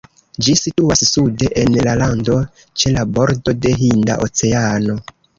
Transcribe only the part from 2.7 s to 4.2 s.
ĉe la bordo de Hinda